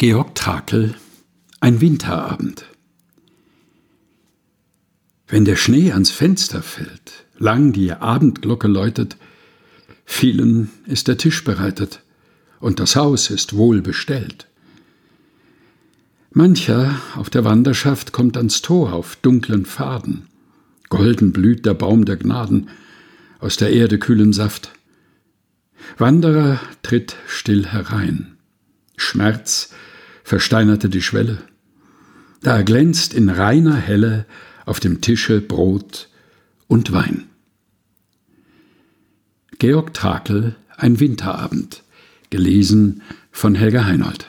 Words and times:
Georg 0.00 0.34
Trakel 0.34 0.94
Ein 1.60 1.82
Winterabend 1.82 2.64
Wenn 5.28 5.44
der 5.44 5.56
Schnee 5.56 5.92
ans 5.92 6.10
Fenster 6.10 6.62
fällt, 6.62 7.26
lang 7.36 7.72
die 7.72 7.92
Abendglocke 7.92 8.66
läutet, 8.66 9.18
vielen 10.06 10.70
ist 10.86 11.06
der 11.06 11.18
Tisch 11.18 11.44
bereitet 11.44 12.02
und 12.60 12.80
das 12.80 12.96
Haus 12.96 13.28
ist 13.28 13.52
wohl 13.52 13.82
bestellt. 13.82 14.46
Mancher 16.30 16.98
auf 17.14 17.28
der 17.28 17.44
Wanderschaft 17.44 18.10
kommt 18.12 18.38
ans 18.38 18.62
Tor 18.62 18.94
auf 18.94 19.16
dunklen 19.16 19.66
Pfaden, 19.66 20.28
golden 20.88 21.30
blüht 21.30 21.66
der 21.66 21.74
Baum 21.74 22.06
der 22.06 22.16
Gnaden, 22.16 22.70
aus 23.38 23.58
der 23.58 23.70
Erde 23.70 23.98
kühlen 23.98 24.32
Saft. 24.32 24.72
Wanderer 25.98 26.58
tritt 26.82 27.16
still 27.26 27.66
herein, 27.66 28.38
Schmerz 28.96 29.74
versteinerte 30.30 30.88
die 30.88 31.02
Schwelle. 31.02 31.38
Da 32.40 32.62
glänzt 32.62 33.14
in 33.14 33.30
reiner 33.30 33.74
Helle 33.74 34.26
auf 34.64 34.78
dem 34.78 35.00
Tische 35.00 35.40
Brot 35.40 36.08
und 36.68 36.92
Wein. 36.92 37.24
Georg 39.58 39.92
Trakel 39.92 40.54
Ein 40.76 41.00
Winterabend, 41.00 41.82
gelesen 42.30 43.02
von 43.32 43.56
Helga 43.56 43.86
Heinold. 43.86 44.26